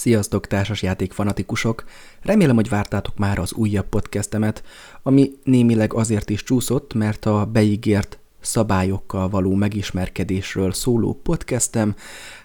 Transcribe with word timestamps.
Sziasztok, 0.00 0.46
társasjáték 0.46 1.12
fanatikusok! 1.12 1.84
Remélem, 2.22 2.54
hogy 2.54 2.68
vártátok 2.68 3.18
már 3.18 3.38
az 3.38 3.52
újabb 3.52 3.88
podcastemet, 3.88 4.62
ami 5.02 5.30
némileg 5.44 5.94
azért 5.94 6.30
is 6.30 6.42
csúszott, 6.42 6.94
mert 6.94 7.26
a 7.26 7.44
beígért 7.52 8.18
szabályokkal 8.40 9.28
való 9.28 9.54
megismerkedésről 9.54 10.72
szóló 10.72 11.20
podcastem, 11.22 11.94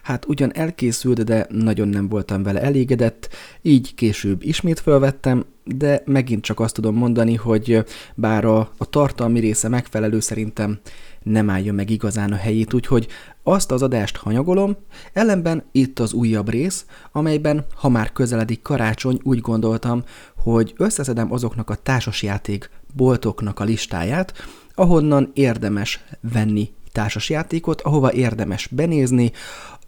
hát 0.02 0.24
ugyan 0.26 0.54
elkészült, 0.54 1.24
de 1.24 1.46
nagyon 1.50 1.88
nem 1.88 2.08
voltam 2.08 2.42
vele 2.42 2.60
elégedett, 2.60 3.28
így 3.62 3.94
később 3.94 4.42
ismét 4.42 4.80
felvettem, 4.80 5.44
de 5.64 6.02
megint 6.04 6.42
csak 6.42 6.60
azt 6.60 6.74
tudom 6.74 6.96
mondani, 6.96 7.34
hogy 7.34 7.84
bár 8.14 8.44
a, 8.44 8.58
a 8.76 8.90
tartalmi 8.90 9.40
része 9.40 9.68
megfelelő 9.68 10.20
szerintem 10.20 10.78
nem 11.22 11.50
állja 11.50 11.72
meg 11.72 11.90
igazán 11.90 12.32
a 12.32 12.36
helyét, 12.36 12.72
úgyhogy 12.72 13.06
azt 13.48 13.70
az 13.70 13.82
adást 13.82 14.16
hanyagolom, 14.16 14.76
ellenben 15.12 15.64
itt 15.72 15.98
az 15.98 16.12
újabb 16.12 16.48
rész, 16.48 16.84
amelyben, 17.12 17.64
ha 17.74 17.88
már 17.88 18.12
közeledik 18.12 18.62
karácsony, 18.62 19.20
úgy 19.22 19.40
gondoltam, 19.40 20.04
hogy 20.36 20.74
összeszedem 20.76 21.32
azoknak 21.32 21.70
a 21.70 21.74
társasjáték 21.74 22.70
boltoknak 22.94 23.60
a 23.60 23.64
listáját, 23.64 24.32
ahonnan 24.74 25.30
érdemes 25.34 26.04
venni 26.32 26.70
társasjátékot, 26.92 27.80
ahova 27.80 28.12
érdemes 28.12 28.66
benézni, 28.66 29.32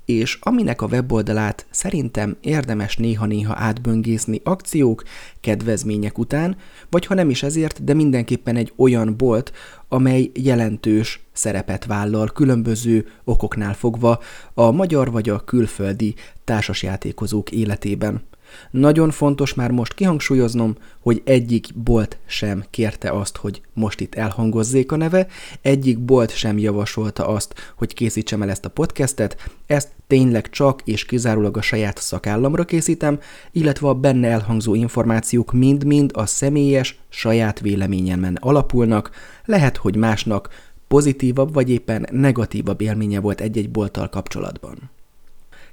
és 0.08 0.38
aminek 0.40 0.82
a 0.82 0.86
weboldalát 0.86 1.66
szerintem 1.70 2.36
érdemes 2.40 2.96
néha-néha 2.96 3.54
átböngészni 3.56 4.40
akciók, 4.44 5.02
kedvezmények 5.40 6.18
után, 6.18 6.56
vagy 6.90 7.06
ha 7.06 7.14
nem 7.14 7.30
is 7.30 7.42
ezért, 7.42 7.84
de 7.84 7.94
mindenképpen 7.94 8.56
egy 8.56 8.72
olyan 8.76 9.16
bolt, 9.16 9.52
amely 9.88 10.30
jelentős 10.34 11.20
szerepet 11.32 11.84
vállal 11.84 12.26
különböző 12.26 13.06
okoknál 13.24 13.74
fogva 13.74 14.20
a 14.54 14.70
magyar 14.70 15.10
vagy 15.10 15.28
a 15.28 15.44
külföldi 15.44 16.14
társasjátékozók 16.44 17.50
életében. 17.50 18.22
Nagyon 18.70 19.10
fontos 19.10 19.54
már 19.54 19.70
most 19.70 19.94
kihangsúlyoznom, 19.94 20.76
hogy 21.00 21.22
egyik 21.24 21.66
bolt 21.74 22.18
sem 22.26 22.64
kérte 22.70 23.10
azt, 23.10 23.36
hogy 23.36 23.60
most 23.72 24.00
itt 24.00 24.14
elhangozzék 24.14 24.92
a 24.92 24.96
neve, 24.96 25.26
egyik 25.62 25.98
bolt 25.98 26.36
sem 26.36 26.58
javasolta 26.58 27.26
azt, 27.26 27.54
hogy 27.76 27.94
készítsem 27.94 28.42
el 28.42 28.50
ezt 28.50 28.64
a 28.64 28.68
podcastet, 28.68 29.50
ezt 29.66 29.88
tényleg 30.06 30.50
csak 30.50 30.82
és 30.84 31.04
kizárólag 31.04 31.56
a 31.56 31.62
saját 31.62 31.98
szakállamra 31.98 32.64
készítem, 32.64 33.20
illetve 33.52 33.88
a 33.88 33.94
benne 33.94 34.28
elhangzó 34.28 34.74
információk 34.74 35.52
mind-mind 35.52 36.10
a 36.14 36.26
személyes, 36.26 36.98
saját 37.08 37.60
véleményemen 37.60 38.38
alapulnak, 38.40 39.10
lehet, 39.44 39.76
hogy 39.76 39.96
másnak 39.96 40.48
pozitívabb 40.88 41.52
vagy 41.52 41.70
éppen 41.70 42.06
negatívabb 42.10 42.80
élménye 42.80 43.20
volt 43.20 43.40
egy-egy 43.40 43.70
bolttal 43.70 44.08
kapcsolatban. 44.08 44.90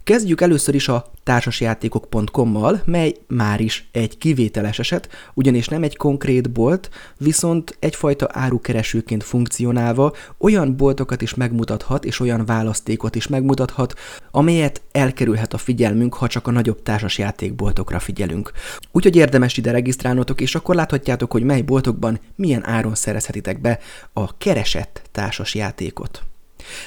Kezdjük 0.06 0.42
először 0.42 0.76
is 0.76 0.88
a 0.88 1.12
társasjátékok.com-mal, 1.24 2.82
mely 2.86 3.16
már 3.28 3.60
is 3.60 3.88
egy 3.92 4.18
kivételes 4.18 4.80
eset, 4.80 5.10
ugyanis 5.34 5.68
nem 5.68 5.84
egy 5.84 5.98
konkrét 5.98 6.52
bolt, 6.52 6.90
viszont 7.18 7.78
egyfajta 7.80 8.28
árukeresőként 8.32 9.24
funkcionálva 9.24 10.14
olyan 10.38 10.78
boltokat 10.78 11.22
is 11.22 11.34
megmutathat, 11.34 12.06
és 12.06 12.20
olyan 12.20 12.46
választékot 12.46 13.16
is 13.16 13.28
megmutathat, 13.28 13.94
amelyet 14.32 14.82
elkerülhet 14.92 15.54
a 15.54 15.58
figyelmünk, 15.58 16.14
ha 16.14 16.28
csak 16.28 16.48
a 16.48 16.52
nagyobb 16.52 16.84
társasjátékboltokra 16.84 18.00
figyelünk. 18.00 18.52
Úgyhogy 18.92 19.16
érdemes 19.16 19.58
ide 19.58 19.72
regisztrálnotok, 19.72 20.42
és 20.42 20.56
akkor 20.56 20.76
láthatjátok, 20.76 21.32
hogy 21.32 21.44
mely 21.44 21.62
boltokban 21.62 22.20
milyen 22.36 22.66
áron 22.66 22.96
szerezhetitek 22.96 23.62
be 23.62 23.80
a 24.14 24.38
keresett 24.38 25.02
társasjátékot. 25.12 26.24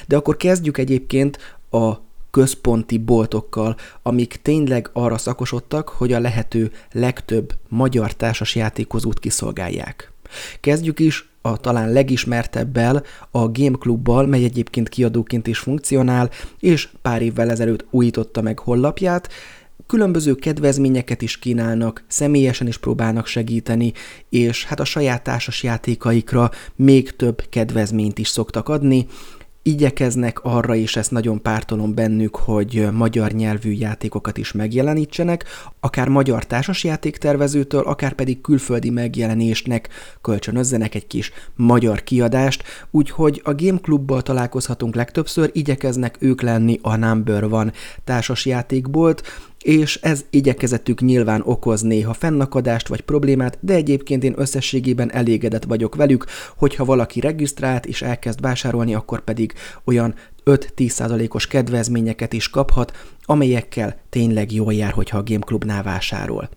De 0.07 0.15
akkor 0.15 0.37
kezdjük 0.37 0.77
egyébként 0.77 1.57
a 1.71 2.07
központi 2.31 2.97
boltokkal, 2.97 3.75
amik 4.01 4.39
tényleg 4.41 4.89
arra 4.93 5.17
szakosodtak, 5.17 5.89
hogy 5.89 6.13
a 6.13 6.19
lehető 6.19 6.71
legtöbb 6.91 7.53
magyar 7.67 8.13
társas 8.13 8.55
játékozót 8.55 9.19
kiszolgálják. 9.19 10.11
Kezdjük 10.59 10.99
is 10.99 11.29
a 11.41 11.57
talán 11.57 11.91
legismertebbel, 11.91 13.03
a 13.31 13.51
Game 13.51 13.77
Clubbal, 13.79 14.25
mely 14.25 14.43
egyébként 14.43 14.89
kiadóként 14.89 15.47
is 15.47 15.59
funkcionál, 15.59 16.29
és 16.59 16.89
pár 17.01 17.21
évvel 17.21 17.49
ezelőtt 17.49 17.85
újította 17.89 18.41
meg 18.41 18.59
hollapját, 18.59 19.29
különböző 19.87 20.35
kedvezményeket 20.35 21.21
is 21.21 21.37
kínálnak, 21.37 22.03
személyesen 22.07 22.67
is 22.67 22.77
próbálnak 22.77 23.25
segíteni, 23.25 23.93
és 24.29 24.65
hát 24.65 24.79
a 24.79 24.85
saját 24.85 25.23
társas 25.23 25.63
játékaikra 25.63 26.51
még 26.75 27.15
több 27.15 27.43
kedvezményt 27.49 28.17
is 28.17 28.27
szoktak 28.27 28.69
adni, 28.69 29.07
igyekeznek 29.63 30.39
arra, 30.43 30.75
és 30.75 30.95
ezt 30.95 31.11
nagyon 31.11 31.41
pártolom 31.41 31.93
bennük, 31.93 32.35
hogy 32.35 32.87
magyar 32.91 33.31
nyelvű 33.31 33.71
játékokat 33.71 34.37
is 34.37 34.51
megjelenítsenek, 34.51 35.45
akár 35.79 36.07
magyar 36.07 36.45
társasjátéktervezőtől, 36.45 37.81
akár 37.81 38.13
pedig 38.13 38.41
külföldi 38.41 38.89
megjelenésnek 38.89 39.89
kölcsönözzenek 40.21 40.95
egy 40.95 41.07
kis 41.07 41.31
magyar 41.55 42.03
kiadást, 42.03 42.63
úgyhogy 42.91 43.41
a 43.43 43.55
Game 43.55 43.79
Clubbal 43.79 44.21
találkozhatunk 44.21 44.95
legtöbbször, 44.95 45.49
igyekeznek 45.53 46.15
ők 46.19 46.41
lenni 46.41 46.79
a 46.81 46.95
number 46.95 47.49
van 47.49 47.71
társasjátékbolt, 48.03 49.23
és 49.63 49.95
ez 49.95 50.25
igyekezetük 50.29 51.01
nyilván 51.01 51.41
okoz 51.45 51.81
néha 51.81 52.13
fennakadást 52.13 52.87
vagy 52.87 53.01
problémát, 53.01 53.57
de 53.61 53.73
egyébként 53.73 54.23
én 54.23 54.33
összességében 54.37 55.11
elégedett 55.11 55.63
vagyok 55.63 55.95
velük, 55.95 56.25
hogyha 56.57 56.85
valaki 56.85 57.19
regisztrált 57.19 57.85
és 57.85 58.01
elkezd 58.01 58.41
vásárolni, 58.41 58.93
akkor 58.93 59.19
pedig 59.19 59.53
olyan 59.83 60.15
5-10%-os 60.45 61.47
kedvezményeket 61.47 62.33
is 62.33 62.49
kaphat, 62.49 62.97
amelyekkel 63.21 63.99
tényleg 64.09 64.51
jól 64.51 64.73
jár, 64.73 64.91
hogyha 64.91 65.17
a 65.17 65.23
Game 65.23 65.45
Clubnál 65.45 65.83
vásárol. 65.83 66.49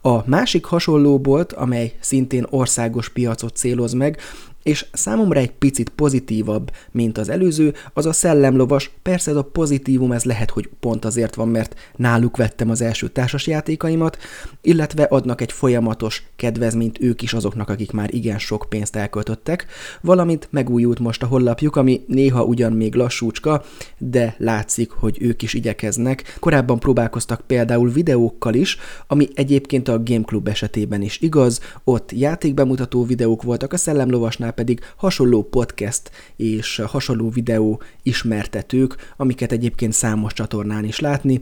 A 0.00 0.28
másik 0.28 0.64
hasonló 0.64 1.20
bolt, 1.20 1.52
amely 1.52 1.92
szintén 2.00 2.46
országos 2.50 3.08
piacot 3.08 3.56
céloz 3.56 3.92
meg, 3.92 4.18
és 4.68 4.86
számomra 4.92 5.40
egy 5.40 5.50
picit 5.50 5.88
pozitívabb, 5.88 6.70
mint 6.90 7.18
az 7.18 7.28
előző, 7.28 7.74
az 7.92 8.06
a 8.06 8.12
szellemlovas, 8.12 8.90
persze 9.02 9.30
ez 9.30 9.36
a 9.36 9.42
pozitívum 9.42 10.12
ez 10.12 10.24
lehet, 10.24 10.50
hogy 10.50 10.68
pont 10.80 11.04
azért 11.04 11.34
van, 11.34 11.48
mert 11.48 11.74
náluk 11.96 12.36
vettem 12.36 12.70
az 12.70 12.80
első 12.80 13.08
társasjátékaimat, 13.08 14.18
illetve 14.62 15.02
adnak 15.02 15.40
egy 15.40 15.52
folyamatos 15.52 16.22
kedvezményt 16.36 17.00
ők 17.00 17.22
is 17.22 17.32
azoknak, 17.32 17.68
akik 17.68 17.90
már 17.90 18.14
igen 18.14 18.38
sok 18.38 18.66
pénzt 18.68 18.96
elköltöttek, 18.96 19.66
valamint 20.00 20.48
megújult 20.50 20.98
most 20.98 21.22
a 21.22 21.26
hollapjuk, 21.26 21.76
ami 21.76 22.04
néha 22.06 22.44
ugyan 22.44 22.72
még 22.72 22.94
lassúcska, 22.94 23.64
de 23.98 24.34
látszik, 24.38 24.90
hogy 24.90 25.16
ők 25.20 25.42
is 25.42 25.54
igyekeznek. 25.54 26.36
Korábban 26.40 26.78
próbálkoztak 26.78 27.40
például 27.46 27.90
videókkal 27.90 28.54
is, 28.54 28.76
ami 29.06 29.28
egyébként 29.34 29.88
a 29.88 30.02
Game 30.02 30.24
Club 30.24 30.48
esetében 30.48 31.02
is 31.02 31.20
igaz, 31.20 31.60
ott 31.84 32.12
játékbemutató 32.12 33.04
videók 33.04 33.42
voltak, 33.42 33.72
a 33.72 33.76
szellemlovasnál 33.76 34.56
pedig 34.58 34.80
hasonló 34.96 35.42
podcast 35.42 36.10
és 36.36 36.82
hasonló 36.86 37.30
videó 37.30 37.82
ismertetők, 38.02 39.12
amiket 39.16 39.52
egyébként 39.52 39.92
számos 39.92 40.32
csatornán 40.32 40.84
is 40.84 41.00
látni. 41.00 41.40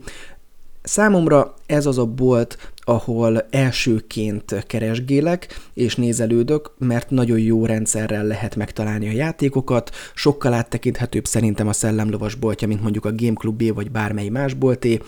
Számomra 0.83 1.55
ez 1.67 1.87
az 1.87 1.99
a 1.99 2.07
bolt, 2.07 2.73
ahol 2.81 3.47
elsőként 3.51 4.65
keresgélek 4.67 5.61
és 5.75 5.95
nézelődök, 5.95 6.71
mert 6.79 7.11
nagyon 7.11 7.39
jó 7.39 7.67
rendszerrel 7.67 8.25
lehet 8.25 8.57
megtalálni 8.57 9.09
a 9.09 9.13
játékokat, 9.13 9.91
sokkal 10.15 10.53
áttekinthetőbb 10.53 11.27
szerintem 11.27 11.69
a 11.69 11.73
Szellemlovas 11.73 12.35
boltja, 12.35 12.69
mint 12.69 12.83
mondjuk 12.83 13.05
a 13.05 13.15
Game 13.15 13.35
Clubé 13.35 13.71
vagy 13.71 13.91
bármely 13.91 14.29
más 14.29 14.55
bolté, 14.55 15.01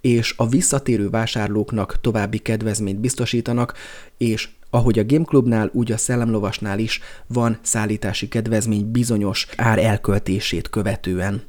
és 0.00 0.34
a 0.36 0.48
visszatérő 0.48 1.10
vásárlóknak 1.10 2.00
további 2.00 2.38
kedvezményt 2.38 3.00
biztosítanak, 3.00 3.74
és 4.16 4.48
ahogy 4.70 4.98
a 4.98 5.04
Game 5.06 5.24
Clubnál, 5.24 5.70
úgy 5.72 5.92
a 5.92 5.96
Szellemlovasnál 5.96 6.78
is 6.78 7.00
van 7.26 7.58
szállítási 7.62 8.28
kedvezmény 8.28 8.90
bizonyos 8.90 9.46
ár 9.56 9.78
elköltését 9.78 10.70
követően. 10.70 11.42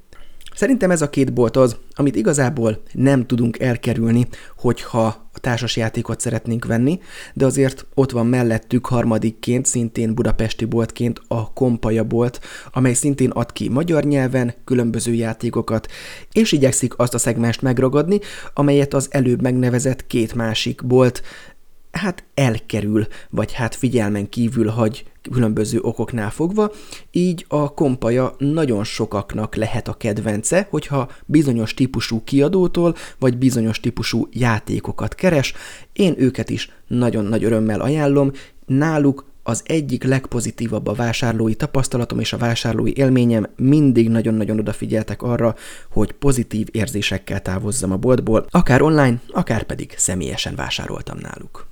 Szerintem 0.59 0.91
ez 0.91 1.01
a 1.01 1.09
két 1.09 1.33
bolt 1.33 1.57
az, 1.57 1.77
amit 1.93 2.15
igazából 2.15 2.81
nem 2.91 3.25
tudunk 3.25 3.59
elkerülni, 3.59 4.27
hogyha 4.57 5.05
a 5.33 5.39
társasjátékot 5.39 6.19
szeretnénk 6.19 6.65
venni, 6.65 6.99
de 7.33 7.45
azért 7.45 7.85
ott 7.93 8.11
van 8.11 8.27
mellettük 8.27 8.85
harmadikként, 8.85 9.65
szintén 9.65 10.13
budapesti 10.13 10.65
boltként 10.65 11.21
a 11.27 11.53
Kompaja 11.53 12.03
bolt, 12.03 12.39
amely 12.71 12.93
szintén 12.93 13.29
ad 13.29 13.51
ki 13.51 13.69
magyar 13.69 14.03
nyelven 14.03 14.53
különböző 14.65 15.13
játékokat, 15.13 15.87
és 16.31 16.51
igyekszik 16.51 16.97
azt 16.97 17.13
a 17.13 17.17
szegmest 17.17 17.61
megragadni, 17.61 18.19
amelyet 18.53 18.93
az 18.93 19.07
előbb 19.11 19.41
megnevezett 19.41 20.07
két 20.07 20.33
másik 20.33 20.85
bolt 20.85 21.21
hát 21.91 22.23
elkerül, 22.33 23.07
vagy 23.29 23.53
hát 23.53 23.75
figyelmen 23.75 24.29
kívül 24.29 24.67
hagy 24.67 25.05
különböző 25.31 25.79
okoknál 25.81 26.31
fogva, 26.31 26.71
így 27.11 27.45
a 27.47 27.73
kompaja 27.73 28.35
nagyon 28.37 28.83
sokaknak 28.83 29.55
lehet 29.55 29.87
a 29.87 29.93
kedvence, 29.93 30.67
hogyha 30.69 31.09
bizonyos 31.25 31.73
típusú 31.73 32.23
kiadótól, 32.23 32.95
vagy 33.19 33.37
bizonyos 33.37 33.79
típusú 33.79 34.27
játékokat 34.31 35.15
keres. 35.15 35.53
Én 35.93 36.13
őket 36.17 36.49
is 36.49 36.71
nagyon 36.87 37.25
nagy 37.25 37.43
örömmel 37.43 37.81
ajánlom, 37.81 38.31
náluk 38.65 39.27
az 39.43 39.63
egyik 39.65 40.03
legpozitívabb 40.03 40.87
a 40.87 40.93
vásárlói 40.93 41.55
tapasztalatom 41.55 42.19
és 42.19 42.33
a 42.33 42.37
vásárlói 42.37 42.93
élményem, 42.95 43.47
mindig 43.55 44.09
nagyon-nagyon 44.09 44.59
odafigyeltek 44.59 45.21
arra, 45.21 45.55
hogy 45.91 46.11
pozitív 46.11 46.67
érzésekkel 46.71 47.41
távozzam 47.41 47.91
a 47.91 47.97
boltból, 47.97 48.45
akár 48.49 48.81
online, 48.81 49.21
akár 49.27 49.63
pedig 49.63 49.93
személyesen 49.97 50.55
vásároltam 50.55 51.17
náluk 51.21 51.68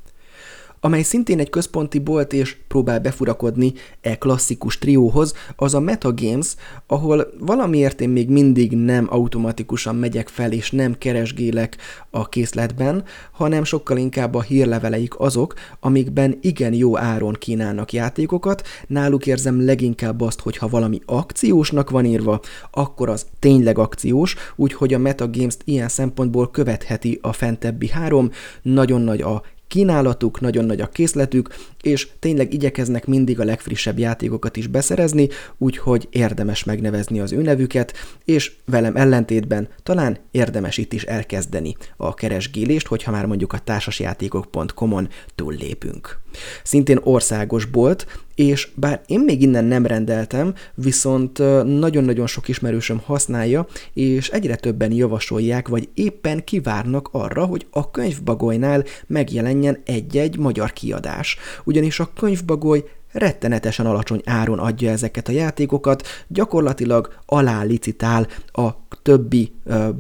amely 0.79 1.01
szintén 1.01 1.39
egy 1.39 1.50
központi 1.50 2.00
bolt 2.00 2.33
és 2.33 2.57
próbál 2.68 3.00
befurakodni 3.00 3.74
e 4.01 4.18
klasszikus 4.18 4.77
trióhoz, 4.77 5.33
az 5.56 5.74
a 5.74 5.79
Metagames, 5.79 6.56
ahol 6.88 7.27
valamiért 7.39 8.01
én 8.01 8.09
még 8.09 8.29
mindig 8.29 8.71
nem 8.71 9.07
automatikusan 9.09 9.95
megyek 9.95 10.27
fel 10.27 10.51
és 10.51 10.71
nem 10.71 10.97
keresgélek 10.97 11.77
a 12.09 12.29
készletben, 12.29 13.03
hanem 13.31 13.63
sokkal 13.63 13.97
inkább 13.97 14.35
a 14.35 14.41
hírleveleik 14.41 15.19
azok, 15.19 15.53
amikben 15.79 16.38
igen 16.41 16.74
jó 16.74 16.97
áron 16.97 17.33
kínálnak 17.33 17.94
játékokat. 17.94 18.68
Náluk 18.88 19.25
érzem 19.25 19.65
leginkább 19.65 20.21
azt, 20.21 20.39
hogy 20.39 20.57
ha 20.57 20.68
valami 20.68 21.01
akciósnak 21.06 21.89
van 21.89 22.06
írva, 22.06 22.39
akkor 22.71 23.09
az 23.09 23.25
tényleg 23.39 23.77
akciós, 23.77 24.35
úgyhogy 24.56 24.94
a 24.94 24.97
Metagames-t 24.97 25.62
ilyen 25.65 25.89
szempontból 25.89 26.51
követheti 26.51 27.19
a 27.21 27.33
fentebbi 27.33 27.88
három, 27.88 28.31
nagyon 28.62 29.01
nagy 29.01 29.21
a 29.21 29.44
kínálatuk, 29.67 30.39
nagyon 30.39 30.65
nagy 30.65 30.81
a 30.81 30.87
készletük, 30.87 31.55
és 31.81 32.07
tényleg 32.19 32.53
igyekeznek 32.53 33.05
mindig 33.05 33.39
a 33.39 33.43
legfrissebb 33.43 33.99
játékokat 33.99 34.57
is 34.57 34.67
beszerezni, 34.67 35.27
úgyhogy 35.57 36.07
érdemes 36.11 36.63
megnevezni 36.63 37.19
az 37.19 37.31
ő 37.31 37.41
nevüket, 37.41 37.93
és 38.25 38.51
velem 38.65 38.95
ellentétben 38.95 39.67
talán 39.83 40.17
érdemes 40.31 40.77
itt 40.77 40.93
is 40.93 41.03
elkezdeni 41.03 41.75
a 41.97 42.13
keresgélést, 42.13 42.87
hogyha 42.87 43.11
már 43.11 43.25
mondjuk 43.25 43.53
a 43.53 43.59
társasjátékok.com-on 43.59 45.09
túllépünk. 45.35 46.19
Szintén 46.63 46.99
országos 47.03 47.65
bolt, 47.65 48.05
és 48.37 48.69
bár 48.75 49.01
én 49.07 49.19
még 49.19 49.41
innen 49.41 49.65
nem 49.65 49.85
rendeltem, 49.85 50.53
viszont 50.73 51.37
nagyon-nagyon 51.79 52.27
sok 52.27 52.47
ismerősöm 52.47 53.01
használja, 53.05 53.67
és 53.93 54.29
egyre 54.29 54.55
többen 54.55 54.91
javasolják, 54.91 55.67
vagy 55.67 55.89
éppen 55.93 56.43
kivárnak 56.43 57.09
arra, 57.11 57.45
hogy 57.45 57.65
a 57.69 57.91
könyvbagolynál 57.91 58.83
megjelenjen 59.07 59.81
egy-egy 59.85 60.37
magyar 60.37 60.73
kiadás. 60.73 61.37
Ugyanis 61.63 61.99
a 61.99 62.09
könyvbagoly 62.15 62.83
rettenetesen 63.12 63.86
alacsony 63.86 64.21
áron 64.25 64.59
adja 64.59 64.92
ezeket 64.92 65.27
a 65.27 65.31
játékokat, 65.31 66.07
gyakorlatilag 66.27 67.13
alá 67.25 67.63
licitál 67.63 68.27
a 68.51 68.69
többi 69.01 69.51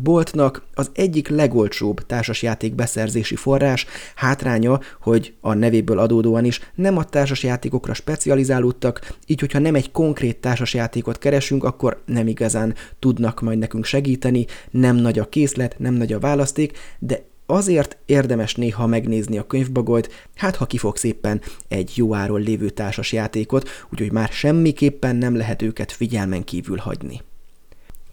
boltnak. 0.03 0.65
Az 0.73 0.89
egyik 0.93 1.27
legolcsóbb 1.27 2.05
társasjáték 2.05 2.75
beszerzési 2.75 3.35
forrás 3.35 3.85
hátránya, 4.15 4.79
hogy 5.01 5.33
a 5.41 5.53
nevéből 5.53 5.99
adódóan 5.99 6.45
is 6.45 6.59
nem 6.75 6.97
a 6.97 7.03
társasjátékokra 7.03 7.93
specializálódtak, 7.93 9.17
így 9.25 9.39
hogyha 9.39 9.59
nem 9.59 9.75
egy 9.75 9.91
konkrét 9.91 10.37
társasjátékot 10.37 11.17
keresünk, 11.17 11.63
akkor 11.63 12.01
nem 12.05 12.27
igazán 12.27 12.75
tudnak 12.99 13.41
majd 13.41 13.57
nekünk 13.57 13.85
segíteni, 13.85 14.45
nem 14.71 14.95
nagy 14.95 15.19
a 15.19 15.29
készlet, 15.29 15.75
nem 15.79 15.93
nagy 15.93 16.13
a 16.13 16.19
választék, 16.19 16.77
de 16.99 17.23
Azért 17.49 17.97
érdemes 18.05 18.55
néha 18.55 18.87
megnézni 18.87 19.37
a 19.37 19.47
könyvbagolyt, 19.47 20.29
hát 20.35 20.55
ha 20.55 20.65
kifogsz 20.65 21.03
éppen 21.03 21.41
egy 21.67 21.91
jó 21.95 22.13
áron 22.13 22.41
lévő 22.41 22.69
társas 22.69 23.11
játékot, 23.11 23.69
úgyhogy 23.91 24.11
már 24.11 24.29
semmiképpen 24.29 25.15
nem 25.15 25.35
lehet 25.35 25.61
őket 25.61 25.91
figyelmen 25.91 26.43
kívül 26.43 26.77
hagyni. 26.77 27.21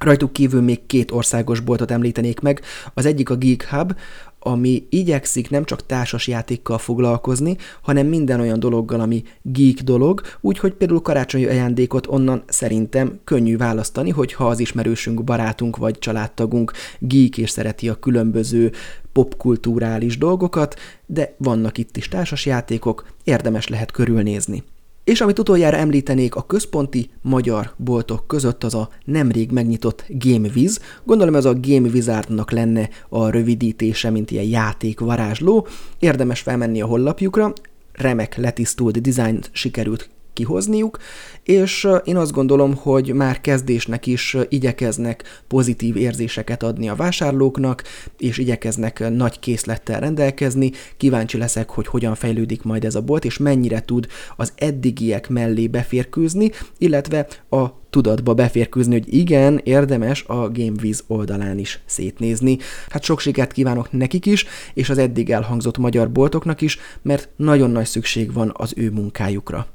Rajtuk 0.04 0.32
kívül 0.32 0.62
még 0.62 0.86
két 0.86 1.10
országos 1.10 1.60
boltot 1.60 1.90
említenék 1.90 2.40
meg, 2.40 2.60
az 2.94 3.06
egyik 3.06 3.30
a 3.30 3.36
Geek 3.36 3.68
Hub, 3.70 3.94
ami 4.38 4.86
igyekszik 4.90 5.50
nem 5.50 5.64
csak 5.64 5.86
társas 5.86 6.28
játékkal 6.28 6.78
foglalkozni, 6.78 7.56
hanem 7.82 8.06
minden 8.06 8.40
olyan 8.40 8.60
dologgal, 8.60 9.00
ami 9.00 9.22
geek 9.42 9.82
dolog, 9.82 10.20
úgyhogy 10.40 10.72
például 10.72 11.02
karácsonyi 11.02 11.44
ajándékot 11.44 12.06
onnan 12.06 12.42
szerintem 12.46 13.18
könnyű 13.24 13.56
választani, 13.56 14.10
hogyha 14.10 14.48
az 14.48 14.58
ismerősünk, 14.58 15.24
barátunk 15.24 15.76
vagy 15.76 15.98
családtagunk 15.98 16.72
geek 16.98 17.38
és 17.38 17.50
szereti 17.50 17.88
a 17.88 17.98
különböző 17.98 18.72
popkulturális 19.12 20.18
dolgokat, 20.18 20.78
de 21.06 21.34
vannak 21.38 21.78
itt 21.78 21.96
is 21.96 22.08
társasjátékok, 22.08 23.06
érdemes 23.22 23.68
lehet 23.68 23.90
körülnézni. 23.90 24.62
És 25.04 25.20
amit 25.20 25.38
utoljára 25.38 25.76
említenék 25.76 26.34
a 26.34 26.46
központi 26.46 27.10
magyar 27.22 27.74
boltok 27.76 28.26
között, 28.26 28.64
az 28.64 28.74
a 28.74 28.88
nemrég 29.04 29.50
megnyitott 29.50 30.04
GameWiz. 30.08 30.80
Gondolom 31.04 31.34
ez 31.34 31.44
a 31.44 31.60
Game 31.60 31.88
Wizardnak 31.88 32.50
lenne 32.50 32.88
a 33.08 33.30
rövidítése, 33.30 34.10
mint 34.10 34.30
ilyen 34.30 34.44
játék 34.44 35.00
varázsló. 35.00 35.66
Érdemes 35.98 36.40
felmenni 36.40 36.82
a 36.82 36.86
hollapjukra, 36.86 37.52
remek 37.92 38.36
letisztult 38.36 39.00
dizájnt 39.00 39.50
sikerült 39.52 40.13
kihozniuk, 40.34 40.98
és 41.42 41.88
én 42.04 42.16
azt 42.16 42.32
gondolom, 42.32 42.75
hogy 42.75 43.12
már 43.14 43.40
kezdésnek 43.40 44.06
is 44.06 44.36
igyekeznek 44.48 45.42
pozitív 45.48 45.96
érzéseket 45.96 46.62
adni 46.62 46.88
a 46.88 46.94
vásárlóknak, 46.94 47.82
és 48.19 48.38
igyekeznek 48.38 49.10
nagy 49.10 49.38
készlettel 49.38 50.00
rendelkezni. 50.00 50.70
Kíváncsi 50.96 51.38
leszek, 51.38 51.70
hogy 51.70 51.86
hogyan 51.86 52.14
fejlődik 52.14 52.62
majd 52.62 52.84
ez 52.84 52.94
a 52.94 53.00
bolt, 53.00 53.25
és 53.25 53.38
mennyire 53.38 53.81
tud 53.81 54.06
az 54.36 54.52
eddigiek 54.56 55.28
mellé 55.28 55.66
beférkőzni, 55.66 56.50
illetve 56.78 57.26
a 57.50 57.82
tudatba 57.90 58.34
beférkőzni, 58.34 58.92
hogy 58.92 59.14
igen, 59.14 59.60
érdemes 59.64 60.25
a 60.26 60.50
GameWiz 60.50 61.04
oldalán 61.06 61.58
is 61.58 61.81
szétnézni. 61.86 62.58
Hát 62.88 63.02
sok 63.02 63.20
sikert 63.20 63.52
kívánok 63.52 63.92
nekik 63.92 64.26
is, 64.26 64.46
és 64.75 64.90
az 64.90 64.98
eddig 64.98 65.31
elhangzott 65.31 65.78
magyar 65.78 66.12
boltoknak 66.12 66.60
is, 66.60 66.78
mert 67.02 67.28
nagyon 67.36 67.70
nagy 67.70 67.86
szükség 67.86 68.32
van 68.32 68.52
az 68.56 68.72
ő 68.76 68.90
munkájukra. 68.90 69.73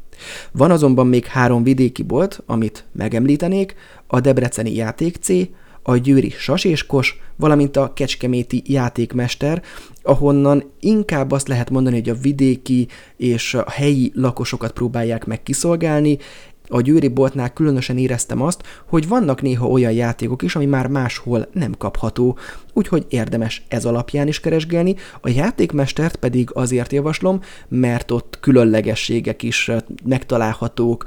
Van 0.51 0.71
azonban 0.71 1.07
még 1.07 1.25
három 1.25 1.63
vidéki 1.63 2.04
bolt, 2.04 2.44
amit 2.45 2.86
megemlítenék, 2.92 3.75
a 4.07 4.19
Debreceni 4.19 4.75
Játék 4.75 5.16
C, 5.16 5.30
a 5.83 5.98
Győri 5.98 6.30
Saséskos, 6.30 7.18
valamint 7.36 7.77
a 7.77 7.94
Kecskeméti 7.94 8.62
Játékmester, 8.66 9.63
ahonnan 10.04 10.71
inkább 10.80 11.31
azt 11.31 11.48
lehet 11.48 11.69
mondani, 11.69 11.95
hogy 11.95 12.10
a 12.10 12.19
vidéki 12.21 12.88
és 13.18 13.54
a 13.54 13.69
helyi 13.69 14.12
lakosokat 14.16 14.71
próbálják 14.71 15.25
meg 15.25 15.44
kiszolgálni, 15.44 16.18
a 16.69 16.81
Győri 16.81 17.07
boltnál 17.07 17.54
különösen 17.54 17.98
éreztem 17.98 18.42
azt, 18.42 18.63
hogy 18.86 19.07
vannak 19.07 19.42
néha 19.42 19.68
olyan 19.68 19.92
játékok 19.92 20.42
is, 20.42 20.56
ami 20.56 20.66
már 20.66 20.88
máshol 20.88 21.48
nem 21.54 21.74
kapható, 21.77 22.38
úgyhogy 22.74 23.06
érdemes 23.10 23.66
ez 23.68 23.86
alapján 23.86 24.27
is 24.27 24.39
keresgélni. 24.39 24.95
A 25.21 25.30
játékmestert 25.30 26.16
pedig 26.16 26.50
azért 26.54 26.92
javaslom, 26.92 27.42
mert 27.68 28.12
ott 28.12 28.38
különlegességek 28.42 29.44
is 29.44 29.71
megtalálhatók, 30.06 31.04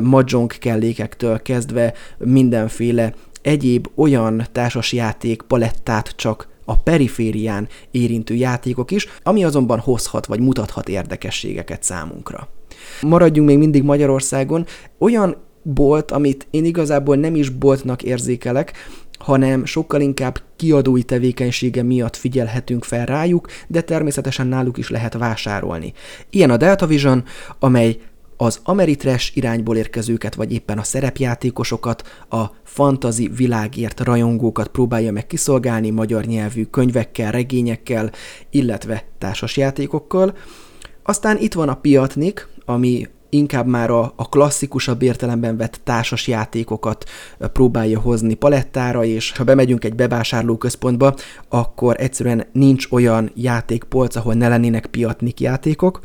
mahjong 0.00 0.52
kellékektől 0.58 1.42
kezdve 1.42 1.92
mindenféle 2.18 3.14
egyéb 3.42 3.88
olyan 3.94 4.46
társasjáték 4.52 5.42
palettát 5.42 6.12
csak 6.16 6.48
a 6.64 6.76
periférián 6.76 7.68
érintő 7.90 8.34
játékok 8.34 8.90
is, 8.90 9.06
ami 9.22 9.44
azonban 9.44 9.78
hozhat 9.78 10.26
vagy 10.26 10.40
mutathat 10.40 10.88
érdekességeket 10.88 11.82
számunkra. 11.82 12.48
Maradjunk 13.00 13.48
még 13.48 13.58
mindig 13.58 13.82
Magyarországon. 13.82 14.66
Olyan 14.98 15.36
bolt, 15.62 16.10
amit 16.10 16.46
én 16.50 16.64
igazából 16.64 17.16
nem 17.16 17.34
is 17.34 17.48
boltnak 17.48 18.02
érzékelek, 18.02 18.72
hanem 19.18 19.64
sokkal 19.64 20.00
inkább 20.00 20.40
kiadói 20.56 21.02
tevékenysége 21.02 21.82
miatt 21.82 22.16
figyelhetünk 22.16 22.84
fel 22.84 23.06
rájuk, 23.06 23.48
de 23.68 23.80
természetesen 23.80 24.46
náluk 24.46 24.78
is 24.78 24.90
lehet 24.90 25.14
vásárolni. 25.14 25.92
Ilyen 26.30 26.50
a 26.50 26.56
Delta 26.56 26.86
Vision, 26.86 27.24
amely 27.58 27.98
az 28.36 28.60
Ameritrash 28.62 29.36
irányból 29.36 29.76
érkezőket, 29.76 30.34
vagy 30.34 30.52
éppen 30.52 30.78
a 30.78 30.82
szerepjátékosokat, 30.82 32.24
a 32.30 32.44
fantazi 32.64 33.30
világért 33.36 34.00
rajongókat 34.00 34.68
próbálja 34.68 35.12
meg 35.12 35.26
kiszolgálni 35.26 35.90
magyar 35.90 36.24
nyelvű 36.24 36.64
könyvekkel, 36.64 37.30
regényekkel, 37.30 38.10
illetve 38.50 39.04
társasjátékokkal. 39.18 40.34
Aztán 41.02 41.38
itt 41.38 41.54
van 41.54 41.68
a 41.68 41.74
Piatnik, 41.74 42.48
ami 42.64 43.08
inkább 43.28 43.66
már 43.66 43.90
a, 43.90 44.12
a 44.16 44.28
klasszikusabb 44.28 45.02
értelemben 45.02 45.56
vett 45.56 45.80
társas 45.84 46.28
játékokat 46.28 47.04
próbálja 47.38 48.00
hozni 48.00 48.34
palettára, 48.34 49.04
és 49.04 49.32
ha 49.32 49.44
bemegyünk 49.44 49.84
egy 49.84 49.94
bevásárlóközpontba, 49.94 51.14
akkor 51.48 51.96
egyszerűen 51.98 52.46
nincs 52.52 52.86
olyan 52.90 53.30
játékpolc, 53.34 54.16
ahol 54.16 54.34
ne 54.34 54.48
lennének 54.48 54.86
piatnik 54.86 55.40
játékok, 55.40 56.00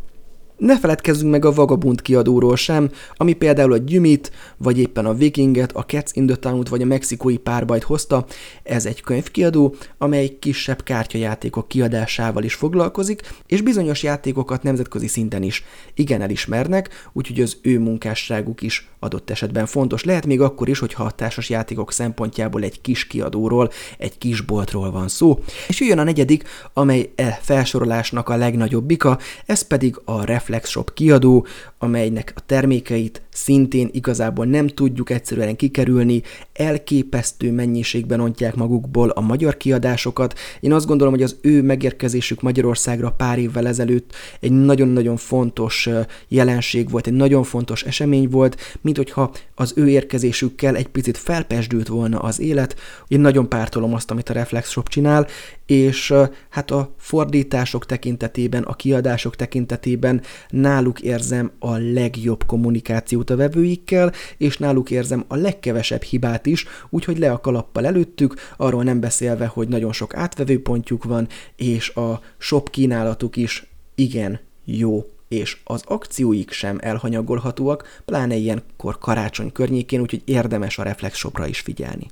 ne 0.57 0.79
feledkezzünk 0.79 1.31
meg 1.31 1.45
a 1.45 1.53
Vagabund 1.53 2.01
kiadóról 2.01 2.55
sem, 2.55 2.89
ami 3.15 3.33
például 3.33 3.73
a 3.73 3.77
Gyümit, 3.77 4.31
vagy 4.57 4.79
éppen 4.79 5.05
a 5.05 5.13
Vikinget, 5.13 5.71
a 5.71 5.85
Cats 5.85 6.11
in 6.13 6.25
the 6.25 6.35
town 6.35 6.65
vagy 6.69 6.81
a 6.81 6.85
mexikói 6.85 7.37
párbajt 7.37 7.83
hozta. 7.83 8.25
Ez 8.63 8.85
egy 8.85 9.01
könyvkiadó, 9.01 9.75
amely 9.97 10.37
kisebb 10.39 10.83
kártyajátékok 10.83 11.67
kiadásával 11.67 12.43
is 12.43 12.53
foglalkozik, 12.53 13.21
és 13.47 13.61
bizonyos 13.61 14.03
játékokat 14.03 14.63
nemzetközi 14.63 15.07
szinten 15.07 15.43
is 15.43 15.63
igen 15.93 16.21
elismernek, 16.21 17.09
úgyhogy 17.13 17.41
az 17.41 17.57
ő 17.61 17.79
munkásságuk 17.79 18.61
is 18.61 18.89
adott 18.99 19.29
esetben 19.29 19.65
fontos. 19.65 20.03
Lehet 20.03 20.25
még 20.25 20.41
akkor 20.41 20.69
is, 20.69 20.79
hogyha 20.79 21.03
a 21.03 21.11
társas 21.11 21.49
játékok 21.49 21.91
szempontjából 21.91 22.63
egy 22.63 22.81
kis 22.81 23.07
kiadóról, 23.07 23.69
egy 23.97 24.17
kis 24.17 24.41
boltról 24.41 24.91
van 24.91 25.07
szó. 25.07 25.43
És 25.67 25.79
jöjjön 25.79 25.99
a 25.99 26.03
negyedik, 26.03 26.43
amely 26.73 27.11
e 27.15 27.39
felsorolásnak 27.41 28.29
a 28.29 28.35
legnagyobbika, 28.35 29.17
ez 29.45 29.61
pedig 29.61 30.01
a 30.05 30.25
Ref 30.25 30.46
Reflex 30.47 30.69
Shop 30.69 30.91
kiadó, 30.93 31.43
amelynek 31.79 32.33
a 32.35 32.41
termékeit 32.45 33.21
szintén 33.29 33.89
igazából 33.91 34.45
nem 34.45 34.67
tudjuk 34.67 35.09
egyszerűen 35.09 35.55
kikerülni, 35.55 36.21
elképesztő 36.53 37.51
mennyiségben 37.51 38.19
ontják 38.19 38.55
magukból 38.55 39.09
a 39.09 39.21
magyar 39.21 39.57
kiadásokat. 39.57 40.39
Én 40.59 40.73
azt 40.73 40.85
gondolom, 40.85 41.13
hogy 41.13 41.23
az 41.23 41.37
ő 41.41 41.61
megérkezésük 41.61 42.41
Magyarországra 42.41 43.11
pár 43.11 43.39
évvel 43.39 43.67
ezelőtt 43.67 44.15
egy 44.39 44.51
nagyon-nagyon 44.51 45.17
fontos 45.17 45.89
jelenség 46.27 46.89
volt, 46.89 47.07
egy 47.07 47.13
nagyon 47.13 47.43
fontos 47.43 47.83
esemény 47.83 48.29
volt, 48.29 48.77
mint 48.81 48.97
hogyha 48.97 49.31
az 49.55 49.73
ő 49.75 49.89
érkezésükkel 49.89 50.75
egy 50.75 50.87
picit 50.87 51.17
felpesdült 51.17 51.87
volna 51.87 52.19
az 52.19 52.39
élet. 52.39 52.75
Én 53.07 53.19
nagyon 53.19 53.49
pártolom 53.49 53.93
azt, 53.93 54.11
amit 54.11 54.29
a 54.29 54.33
Reflex 54.33 54.69
Shop 54.69 54.89
csinál, 54.89 55.27
és 55.65 56.13
hát 56.49 56.71
a 56.71 56.93
fordítások 56.97 57.85
tekintetében, 57.85 58.63
a 58.63 58.73
kiadások 58.73 59.35
tekintetében 59.35 60.21
náluk 60.49 61.01
érzem 61.01 61.51
a 61.59 61.66
legjobb 61.77 62.45
kommunikációt 62.45 63.29
a 63.29 63.35
vevőikkel, 63.35 64.13
és 64.37 64.57
náluk 64.57 64.91
érzem 64.91 65.23
a 65.27 65.35
legkevesebb 65.35 66.01
hibát 66.01 66.45
is, 66.45 66.65
úgyhogy 66.89 67.17
le 67.17 67.31
a 67.31 67.39
kalappal 67.39 67.85
előttük, 67.85 68.35
arról 68.57 68.83
nem 68.83 68.99
beszélve, 68.99 69.45
hogy 69.45 69.67
nagyon 69.67 69.93
sok 69.93 70.15
átvevőpontjuk 70.15 71.03
van, 71.03 71.27
és 71.55 71.89
a 71.89 72.21
shop 72.37 72.69
kínálatuk 72.69 73.35
is 73.35 73.67
igen 73.95 74.39
jó 74.65 75.05
és 75.27 75.57
az 75.63 75.83
akcióik 75.85 76.51
sem 76.51 76.77
elhanyagolhatóak, 76.81 78.01
pláne 78.05 78.35
ilyenkor 78.35 78.97
karácsony 78.97 79.51
környékén, 79.51 80.01
úgyhogy 80.01 80.21
érdemes 80.25 80.77
a 80.77 80.83
Reflex 80.83 81.17
Shopra 81.17 81.47
is 81.47 81.59
figyelni. 81.59 82.07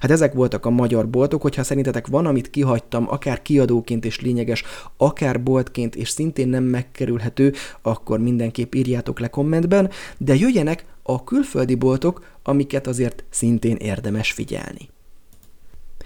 Hát 0.00 0.10
ezek 0.10 0.32
voltak 0.32 0.66
a 0.66 0.70
magyar 0.70 1.08
boltok, 1.08 1.42
hogyha 1.42 1.62
szerintetek 1.62 2.06
van, 2.06 2.26
amit 2.26 2.50
kihagytam, 2.50 3.06
akár 3.08 3.42
kiadóként 3.42 4.04
és 4.04 4.20
lényeges, 4.20 4.64
akár 4.96 5.42
boltként 5.42 5.96
és 5.96 6.08
szintén 6.08 6.48
nem 6.48 6.64
megkerülhető, 6.64 7.54
akkor 7.82 8.18
mindenképp 8.18 8.74
írjátok 8.74 9.20
le 9.20 9.28
kommentben, 9.28 9.90
de 10.18 10.34
jöjjenek 10.34 10.84
a 11.02 11.24
külföldi 11.24 11.74
boltok, 11.74 12.24
amiket 12.42 12.86
azért 12.86 13.24
szintén 13.30 13.76
érdemes 13.76 14.32
figyelni. 14.32 14.88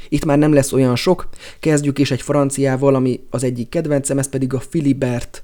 Itt 0.09 0.25
már 0.25 0.38
nem 0.38 0.52
lesz 0.52 0.73
olyan 0.73 0.97
sok, 0.97 1.28
kezdjük 1.61 1.99
is 1.99 2.11
egy 2.11 2.23
franciával, 2.23 2.95
ami 2.95 3.21
az 3.31 3.45
egyik 3.45 3.69
kedvencem, 3.69 4.19
ez 4.19 4.28
pedig 4.28 4.54
a 4.54 4.62
Philibert 4.71 5.42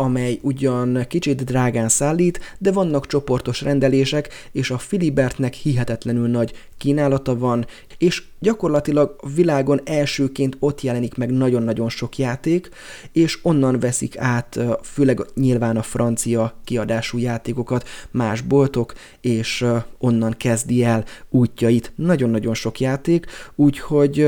amely 0.00 0.38
ugyan 0.42 1.04
kicsit 1.08 1.44
drágán 1.44 1.88
szállít, 1.88 2.40
de 2.58 2.72
vannak 2.72 3.06
csoportos 3.06 3.60
rendelések, 3.60 4.48
és 4.52 4.70
a 4.70 4.78
Filibertnek 4.78 5.54
hihetetlenül 5.54 6.28
nagy 6.28 6.52
kínálata 6.76 7.38
van, 7.38 7.66
és 7.98 8.22
gyakorlatilag 8.40 9.16
világon 9.34 9.80
elsőként 9.84 10.56
ott 10.58 10.80
jelenik 10.80 11.14
meg 11.14 11.30
nagyon-nagyon 11.30 11.88
sok 11.88 12.18
játék, 12.18 12.68
és 13.12 13.38
onnan 13.42 13.80
veszik 13.80 14.18
át 14.18 14.58
főleg 14.82 15.20
nyilván 15.34 15.76
a 15.76 15.82
francia 15.82 16.54
kiadású 16.64 17.18
játékokat 17.18 17.88
más 18.10 18.40
boltok, 18.40 18.92
és 19.20 19.64
onnan 19.98 20.34
kezdi 20.36 20.84
el 20.84 21.04
útjait 21.30 21.92
nagyon-nagyon 21.96 22.54
sok 22.54 22.80
játék, 22.80 23.26
úgyhogy 23.54 24.20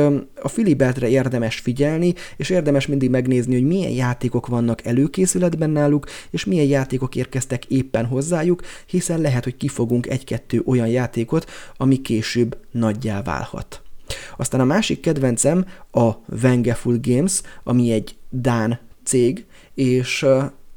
a 0.42 0.48
Filibertre 0.48 1.08
érdemes 1.08 1.58
figyelni, 1.58 2.14
és 2.36 2.50
érdemes 2.50 2.86
mindig 2.86 3.10
megnézni, 3.10 3.54
hogy 3.54 3.66
milyen 3.66 3.90
játékok 3.90 4.46
vannak 4.46 4.84
előkészületben 4.86 5.70
náluk, 5.70 6.06
és 6.30 6.44
milyen 6.44 6.66
játékok 6.66 7.16
érkeztek 7.16 7.64
éppen 7.64 8.06
hozzájuk, 8.06 8.62
hiszen 8.86 9.20
lehet, 9.20 9.44
hogy 9.44 9.56
kifogunk 9.56 10.06
egy-kettő 10.06 10.62
olyan 10.66 10.88
játékot, 10.88 11.50
ami 11.76 12.00
később 12.00 12.56
nagyjá 12.70 13.22
válhat. 13.22 13.82
Aztán 14.36 14.60
a 14.60 14.64
másik 14.64 15.00
kedvencem 15.00 15.66
a 15.92 16.10
Vengeful 16.26 16.98
Games, 17.02 17.40
ami 17.64 17.92
egy 17.92 18.16
Dán 18.30 18.78
cég, 19.04 19.46
és 19.74 20.26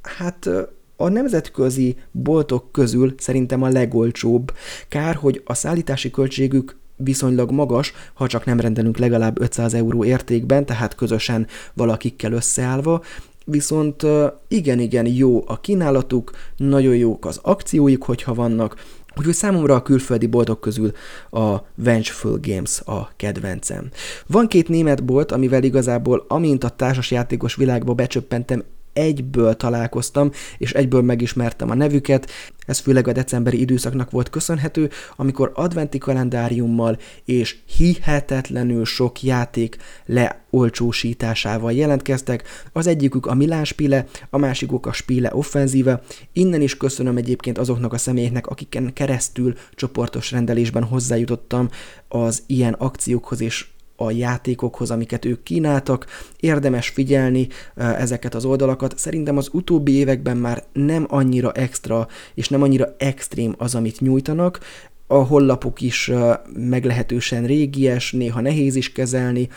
hát 0.01 0.49
a 0.95 1.09
nemzetközi 1.09 1.95
boltok 2.11 2.71
közül 2.71 3.13
szerintem 3.17 3.63
a 3.63 3.67
legolcsóbb. 3.67 4.53
Kár, 4.87 5.15
hogy 5.15 5.41
a 5.45 5.53
szállítási 5.53 6.11
költségük 6.11 6.77
viszonylag 6.95 7.51
magas, 7.51 7.93
ha 8.13 8.27
csak 8.27 8.45
nem 8.45 8.59
rendelünk 8.59 8.97
legalább 8.97 9.41
500 9.41 9.73
euró 9.73 10.03
értékben, 10.03 10.65
tehát 10.65 10.95
közösen 10.95 11.47
valakikkel 11.73 12.31
összeállva, 12.31 13.01
viszont 13.45 14.05
igen-igen 14.47 15.05
jó 15.05 15.43
a 15.47 15.59
kínálatuk, 15.59 16.31
nagyon 16.57 16.95
jók 16.95 17.25
az 17.25 17.39
akcióik, 17.41 18.01
hogyha 18.01 18.33
vannak, 18.33 18.75
Úgyhogy 19.15 19.33
számomra 19.33 19.75
a 19.75 19.81
külföldi 19.81 20.27
boltok 20.27 20.59
közül 20.59 20.91
a 21.29 21.57
Vengeful 21.75 22.39
Games 22.41 22.81
a 22.85 23.11
kedvencem. 23.15 23.89
Van 24.27 24.47
két 24.47 24.67
német 24.67 25.03
bolt, 25.03 25.31
amivel 25.31 25.63
igazából 25.63 26.25
amint 26.27 26.63
a 26.63 26.69
társasjátékos 26.69 27.55
világba 27.55 27.93
becsöppentem, 27.93 28.63
egyből 28.93 29.55
találkoztam, 29.55 30.31
és 30.57 30.73
egyből 30.73 31.01
megismertem 31.01 31.69
a 31.69 31.75
nevüket. 31.75 32.31
Ez 32.65 32.79
főleg 32.79 33.07
a 33.07 33.11
decemberi 33.11 33.59
időszaknak 33.59 34.11
volt 34.11 34.29
köszönhető, 34.29 34.89
amikor 35.15 35.51
adventi 35.53 35.97
kalendáriummal 35.97 36.97
és 37.25 37.57
hihetetlenül 37.77 38.85
sok 38.85 39.23
játék 39.23 39.77
leolcsósításával 40.05 41.71
jelentkeztek. 41.71 42.43
Az 42.71 42.87
egyikük 42.87 43.25
a 43.25 43.33
Milán 43.33 43.65
Spile, 43.65 44.05
a 44.29 44.37
másikuk 44.37 44.85
a 44.85 44.91
Spile 44.91 45.35
offenzíve. 45.35 46.01
Innen 46.33 46.61
is 46.61 46.77
köszönöm 46.77 47.17
egyébként 47.17 47.57
azoknak 47.57 47.93
a 47.93 47.97
személyeknek, 47.97 48.47
akiken 48.47 48.93
keresztül 48.93 49.53
csoportos 49.75 50.31
rendelésben 50.31 50.83
hozzájutottam 50.83 51.69
az 52.07 52.43
ilyen 52.47 52.73
akciókhoz 52.73 53.41
és 53.41 53.65
a 53.95 54.11
játékokhoz, 54.11 54.91
amiket 54.91 55.25
ők 55.25 55.43
kínáltak. 55.43 56.05
Érdemes 56.39 56.87
figyelni 56.87 57.47
ezeket 57.75 58.35
az 58.35 58.45
oldalakat. 58.45 58.97
Szerintem 58.97 59.37
az 59.37 59.49
utóbbi 59.51 59.91
években 59.91 60.37
már 60.37 60.63
nem 60.73 61.05
annyira 61.09 61.51
extra 61.51 62.07
és 62.33 62.49
nem 62.49 62.61
annyira 62.61 62.95
extrém 62.97 63.55
az, 63.57 63.75
amit 63.75 63.99
nyújtanak. 63.99 64.59
A 65.07 65.15
hollapok 65.17 65.81
is 65.81 66.11
meglehetősen 66.53 67.45
régies, 67.45 68.11
néha 68.11 68.41
nehéz 68.41 68.75
is 68.75 68.91
kezelni, 68.91 69.49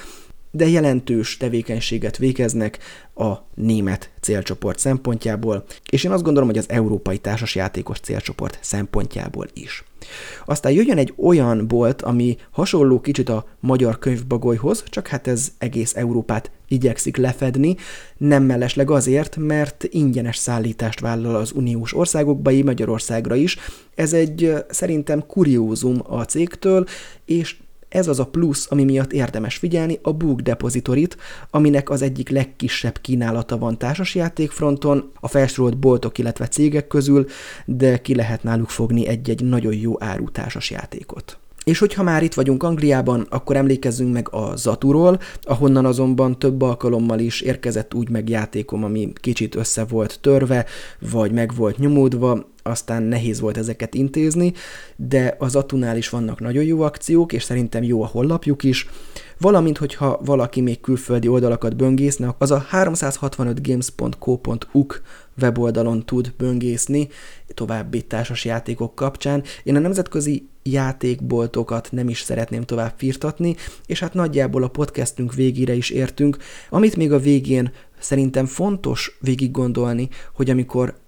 de 0.56 0.68
jelentős 0.68 1.36
tevékenységet 1.36 2.16
végeznek 2.16 2.78
a 3.14 3.34
német 3.54 4.10
célcsoport 4.20 4.78
szempontjából, 4.78 5.64
és 5.90 6.04
én 6.04 6.10
azt 6.10 6.22
gondolom, 6.22 6.48
hogy 6.48 6.58
az 6.58 6.70
európai 6.70 7.18
társasjátékos 7.18 8.00
célcsoport 8.00 8.58
szempontjából 8.60 9.46
is. 9.52 9.84
Aztán 10.44 10.72
jöjjön 10.72 10.98
egy 10.98 11.14
olyan 11.16 11.66
bolt, 11.66 12.02
ami 12.02 12.36
hasonló 12.50 13.00
kicsit 13.00 13.28
a 13.28 13.46
magyar 13.60 13.98
könyvbagolyhoz, 13.98 14.84
csak 14.88 15.06
hát 15.06 15.26
ez 15.26 15.52
egész 15.58 15.96
Európát 15.96 16.50
igyekszik 16.68 17.16
lefedni, 17.16 17.76
nem 18.16 18.42
mellesleg 18.42 18.90
azért, 18.90 19.36
mert 19.36 19.84
ingyenes 19.90 20.36
szállítást 20.36 21.00
vállal 21.00 21.34
az 21.34 21.52
uniós 21.52 21.94
országokba, 21.94 22.50
így 22.50 22.64
Magyarországra 22.64 23.34
is. 23.34 23.58
Ez 23.94 24.12
egy 24.12 24.52
szerintem 24.68 25.26
kuriózum 25.26 26.00
a 26.08 26.24
cégtől, 26.24 26.86
és 27.24 27.56
ez 27.88 28.08
az 28.08 28.18
a 28.18 28.26
plusz, 28.26 28.66
ami 28.70 28.84
miatt 28.84 29.12
érdemes 29.12 29.56
figyelni, 29.56 29.98
a 30.02 30.12
Book 30.12 30.40
Depositorit, 30.40 31.16
aminek 31.50 31.90
az 31.90 32.02
egyik 32.02 32.28
legkisebb 32.28 32.98
kínálata 33.00 33.58
van 33.58 33.78
társasjátékfronton, 33.78 35.10
a 35.20 35.28
felsorolt 35.28 35.78
boltok, 35.78 36.18
illetve 36.18 36.48
cégek 36.48 36.86
közül, 36.86 37.26
de 37.64 37.98
ki 37.98 38.14
lehet 38.14 38.42
náluk 38.42 38.70
fogni 38.70 39.06
egy-egy 39.06 39.44
nagyon 39.44 39.74
jó 39.74 40.02
áru 40.02 40.30
társasjátékot. 40.30 41.38
És 41.70 41.78
hogyha 41.78 42.02
már 42.02 42.22
itt 42.22 42.34
vagyunk 42.34 42.62
Angliában, 42.62 43.26
akkor 43.30 43.56
emlékezzünk 43.56 44.12
meg 44.12 44.28
a 44.30 44.56
Zaturól, 44.56 45.20
ahonnan 45.42 45.84
azonban 45.84 46.38
több 46.38 46.62
alkalommal 46.62 47.18
is 47.18 47.40
érkezett 47.40 47.94
úgy 47.94 48.08
meg 48.08 48.28
játékom, 48.28 48.84
ami 48.84 49.12
kicsit 49.14 49.54
össze 49.54 49.84
volt 49.84 50.18
törve, 50.20 50.66
vagy 51.10 51.32
meg 51.32 51.54
volt 51.54 51.78
nyomódva, 51.78 52.48
aztán 52.62 53.02
nehéz 53.02 53.40
volt 53.40 53.56
ezeket 53.56 53.94
intézni, 53.94 54.52
de 54.96 55.36
az 55.38 55.56
Atunál 55.56 55.96
is 55.96 56.08
vannak 56.08 56.40
nagyon 56.40 56.64
jó 56.64 56.80
akciók, 56.80 57.32
és 57.32 57.42
szerintem 57.42 57.82
jó 57.82 58.02
a 58.02 58.06
hollapjuk 58.06 58.62
is, 58.62 58.88
valamint, 59.38 59.78
hogyha 59.78 60.20
valaki 60.24 60.60
még 60.60 60.80
külföldi 60.80 61.28
oldalakat 61.28 61.76
böngészne, 61.76 62.34
az 62.38 62.50
a 62.50 62.66
365games.co.uk 62.70 65.02
weboldalon 65.40 66.04
tud 66.04 66.32
böngészni 66.36 67.08
további 67.54 68.02
társas 68.02 68.44
játékok 68.44 68.94
kapcsán. 68.94 69.42
Én 69.62 69.76
a 69.76 69.80
nemzetközi 69.80 70.48
játékboltokat 70.66 71.88
nem 71.92 72.08
is 72.08 72.20
szeretném 72.20 72.62
tovább 72.62 72.94
firtatni, 72.96 73.56
és 73.86 74.00
hát 74.00 74.14
nagyjából 74.14 74.62
a 74.62 74.68
podcastünk 74.68 75.34
végére 75.34 75.74
is 75.74 75.90
értünk, 75.90 76.36
amit 76.70 76.96
még 76.96 77.12
a 77.12 77.18
végén 77.18 77.72
szerintem 77.98 78.46
fontos 78.46 79.16
végig 79.20 79.50
gondolni, 79.50 80.08
hogy 80.34 80.50
amikor 80.50 80.98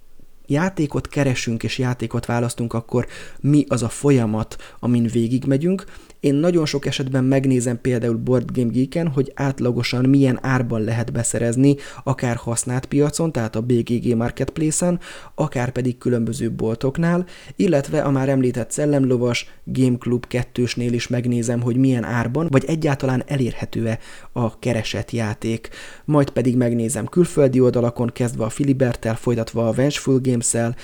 játékot 0.46 1.08
keresünk 1.08 1.62
és 1.62 1.78
játékot 1.78 2.26
választunk, 2.26 2.72
akkor 2.72 3.06
mi 3.40 3.64
az 3.68 3.82
a 3.82 3.88
folyamat, 3.88 4.56
amin 4.80 5.06
végigmegyünk, 5.06 5.84
én 6.20 6.34
nagyon 6.34 6.66
sok 6.66 6.87
esetben 6.87 7.25
megnézem 7.25 7.80
például 7.80 8.16
Board 8.16 8.50
Game 8.52 8.70
Geek-en, 8.70 9.08
hogy 9.08 9.32
átlagosan 9.34 10.08
milyen 10.08 10.38
árban 10.42 10.80
lehet 10.80 11.12
beszerezni, 11.12 11.76
akár 12.04 12.37
használt 12.37 12.87
piacon, 12.87 13.32
tehát 13.32 13.56
a 13.56 13.60
BGG 13.60 14.16
Marketplace-en, 14.16 15.00
akár 15.34 15.70
pedig 15.70 15.98
különböző 15.98 16.50
boltoknál, 16.50 17.26
illetve 17.56 18.00
a 18.00 18.10
már 18.10 18.28
említett 18.28 18.70
Szellemlovas 18.70 19.46
Game 19.64 19.96
Club 19.98 20.26
2-snél 20.30 20.90
is 20.90 21.08
megnézem, 21.08 21.60
hogy 21.60 21.76
milyen 21.76 22.04
árban, 22.04 22.46
vagy 22.50 22.64
egyáltalán 22.64 23.22
elérhető-e 23.26 23.98
a 24.32 24.58
keresett 24.58 25.10
játék. 25.10 25.68
Majd 26.04 26.30
pedig 26.30 26.56
megnézem 26.56 27.06
külföldi 27.06 27.60
oldalakon, 27.60 28.10
kezdve 28.12 28.44
a 28.44 28.48
Filibertel, 28.48 29.16
folytatva 29.16 29.68
a 29.68 29.72
Vengeful 29.72 30.20
Games-el, 30.22 30.76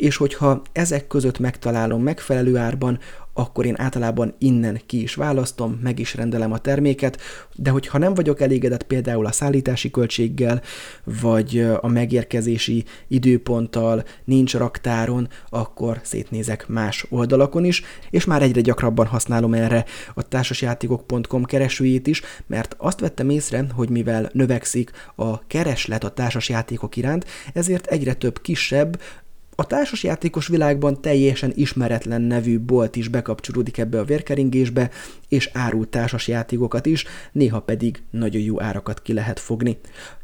és 0.00 0.16
hogyha 0.16 0.62
ezek 0.72 1.06
között 1.06 1.38
megtalálom 1.38 2.02
megfelelő 2.02 2.56
árban, 2.56 2.98
akkor 3.32 3.66
én 3.66 3.80
általában 3.80 4.34
innen 4.38 4.80
ki 4.86 5.02
is 5.02 5.14
választom, 5.14 5.78
meg 5.82 5.98
is 5.98 6.14
rendelem 6.14 6.52
a 6.52 6.58
terméket, 6.58 7.20
de 7.54 7.70
hogyha 7.70 7.98
nem 7.98 8.14
vagyok 8.14 8.40
elégedett 8.40 8.82
például 8.82 9.26
a 9.26 9.32
szállítási 9.32 9.90
költséggel, 9.90 10.62
vagy 11.20 11.66
a 11.80 11.88
megérkezési 11.88 12.84
időponttal, 13.08 14.04
nincs 14.24 14.54
raktáron, 14.54 15.28
akkor 15.48 16.00
szétnézek 16.02 16.68
más 16.68 17.06
oldalakon 17.08 17.64
is, 17.64 17.82
és 18.10 18.24
már 18.24 18.42
egyre 18.42 18.60
gyakrabban 18.60 19.06
használom 19.06 19.54
erre 19.54 19.84
a 20.14 20.22
társasjátékok.com 20.22 21.44
keresőjét 21.44 22.06
is, 22.06 22.22
mert 22.46 22.74
azt 22.78 23.00
vettem 23.00 23.30
észre, 23.30 23.64
hogy 23.74 23.90
mivel 23.90 24.30
növekszik 24.32 24.90
a 25.16 25.46
kereslet 25.46 26.04
a 26.04 26.10
társasjátékok 26.10 26.96
iránt, 26.96 27.26
ezért 27.52 27.86
egyre 27.86 28.14
több 28.14 28.40
kisebb, 28.40 28.98
a 29.60 29.64
társasjátékos 29.64 30.46
világban 30.46 31.00
teljesen 31.00 31.52
ismeretlen 31.54 32.20
nevű 32.20 32.60
bolt 32.60 32.96
is 32.96 33.08
bekapcsolódik 33.08 33.78
ebbe 33.78 33.98
a 33.98 34.04
vérkeringésbe, 34.04 34.90
és 35.28 35.50
árul 35.52 35.88
társasjátékokat 35.88 36.86
is, 36.86 37.04
néha 37.32 37.60
pedig 37.60 38.02
nagyon 38.10 38.42
jó 38.42 38.60
árakat 38.62 39.02
ki 39.02 39.12
lehet 39.12 39.40
fogni. 39.40 39.78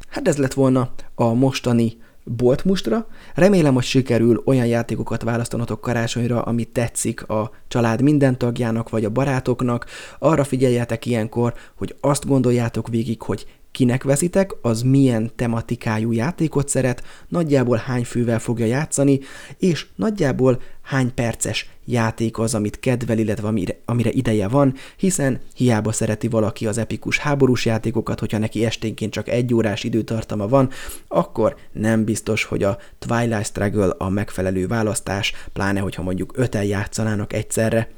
Hát 0.07 0.27
ez 0.27 0.37
lett 0.37 0.53
volna 0.53 0.91
a 1.15 1.33
mostani 1.33 1.97
boltmustra. 2.23 3.07
Remélem, 3.33 3.73
hogy 3.73 3.83
sikerül 3.83 4.41
olyan 4.45 4.65
játékokat 4.65 5.21
választanatok 5.23 5.81
karácsonyra, 5.81 6.41
ami 6.41 6.63
tetszik 6.63 7.29
a 7.29 7.51
család 7.67 8.01
minden 8.01 8.37
tagjának 8.37 8.89
vagy 8.89 9.05
a 9.05 9.09
barátoknak. 9.09 9.85
Arra 10.19 10.43
figyeljetek 10.43 11.05
ilyenkor, 11.05 11.53
hogy 11.75 11.95
azt 12.01 12.27
gondoljátok 12.27 12.87
végig, 12.87 13.21
hogy 13.21 13.45
kinek 13.77 14.03
veszitek, 14.03 14.55
az 14.61 14.81
milyen 14.81 15.31
tematikájú 15.35 16.11
játékot 16.11 16.69
szeret, 16.69 17.03
nagyjából 17.27 17.77
hány 17.77 18.03
fővel 18.03 18.39
fogja 18.39 18.65
játszani, 18.65 19.19
és 19.57 19.85
nagyjából 19.95 20.61
hány 20.81 21.13
perces 21.13 21.69
játék 21.85 22.37
az, 22.37 22.55
amit 22.55 22.79
kedvel, 22.79 23.17
illetve 23.17 23.47
amire, 23.47 23.75
amire 23.85 24.09
ideje 24.11 24.47
van, 24.47 24.73
hiszen 24.95 25.39
hiába 25.55 25.91
szereti 25.91 26.27
valaki 26.27 26.67
az 26.67 26.77
epikus 26.77 27.17
háborús 27.17 27.65
játékokat, 27.65 28.19
hogyha 28.19 28.37
neki 28.37 28.65
esténként 28.65 29.11
csak 29.11 29.29
egy 29.29 29.53
órás 29.53 29.83
időtartama 29.83 30.47
van, 30.47 30.69
akkor 31.07 31.55
nem 31.71 32.03
biztos, 32.03 32.43
hogy 32.43 32.63
a 32.63 32.77
Twilight 32.99 33.45
Struggle 33.45 33.93
a 33.97 34.09
megfelelő 34.09 34.67
választás, 34.67 35.33
pláne 35.53 35.79
hogyha 35.79 36.03
mondjuk 36.03 36.33
öten 36.35 36.63
játszanának 36.63 37.33
egyszerre. 37.33 37.89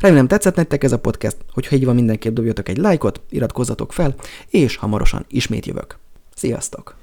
Remélem 0.00 0.26
tetszett 0.26 0.56
nektek 0.56 0.84
ez 0.84 0.92
a 0.92 0.98
podcast, 0.98 1.36
hogyha 1.52 1.76
így 1.76 1.84
van 1.84 1.94
mindenképp 1.94 2.34
dobjatok 2.34 2.68
egy 2.68 2.76
lájkot, 2.76 3.20
iratkozzatok 3.28 3.92
fel, 3.92 4.14
és 4.48 4.76
hamarosan 4.76 5.24
ismét 5.28 5.66
jövök. 5.66 5.98
Sziasztok! 6.34 7.01